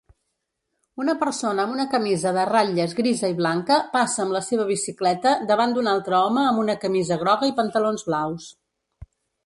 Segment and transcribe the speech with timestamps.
[1.03, 5.37] Una persona amb una camisa de ratlles grisa i blanca passa amb la seva bicicleta
[5.53, 8.53] davant d'un altre home amb una camisa groga i pantalons blaus